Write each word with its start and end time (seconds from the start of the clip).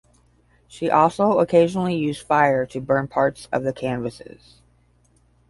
She 0.67 0.89
also 0.89 1.37
occasionally 1.37 1.95
used 1.95 2.25
fire 2.25 2.65
to 2.65 2.81
burn 2.81 3.07
parts 3.07 3.47
of 3.51 3.61
the 3.63 3.71
canvases. 3.71 4.59